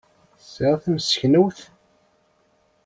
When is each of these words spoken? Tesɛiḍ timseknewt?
Tesɛiḍ 0.39 0.77
timseknewt? 0.83 1.59